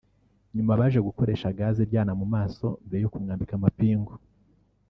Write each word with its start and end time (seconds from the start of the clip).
nyuma 0.55 0.79
baje 0.79 0.99
gukoresha 1.07 1.55
gaze 1.57 1.79
iryana 1.83 2.13
mu 2.19 2.25
maso 2.33 2.65
mbere 2.87 3.01
yo 3.03 3.11
kumwambika 3.13 3.53
amapingu 3.55 4.13